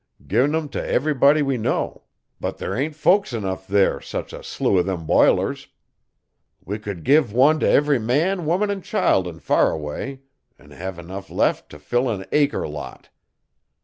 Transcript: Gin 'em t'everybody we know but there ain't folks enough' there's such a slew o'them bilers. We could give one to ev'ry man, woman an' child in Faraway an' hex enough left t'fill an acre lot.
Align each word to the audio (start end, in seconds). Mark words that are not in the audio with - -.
Gin 0.25 0.55
'em 0.55 0.67
t'everybody 0.67 1.43
we 1.43 1.57
know 1.59 2.05
but 2.39 2.57
there 2.57 2.73
ain't 2.75 2.95
folks 2.95 3.33
enough' 3.33 3.67
there's 3.67 4.07
such 4.07 4.33
a 4.33 4.41
slew 4.43 4.79
o'them 4.79 5.05
bilers. 5.05 5.67
We 6.65 6.79
could 6.79 7.03
give 7.03 7.31
one 7.31 7.59
to 7.59 7.69
ev'ry 7.69 7.99
man, 7.99 8.47
woman 8.47 8.71
an' 8.71 8.81
child 8.81 9.27
in 9.27 9.37
Faraway 9.39 10.21
an' 10.57 10.71
hex 10.71 10.97
enough 10.97 11.29
left 11.29 11.69
t'fill 11.69 12.09
an 12.09 12.25
acre 12.31 12.67
lot. 12.67 13.09